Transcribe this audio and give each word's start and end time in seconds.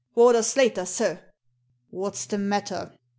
"Warder 0.15 0.41
Slater, 0.41 0.87
sir." 0.87 1.19
''What's 1.93 2.25
the 2.25 2.39
matter?" 2.39 2.95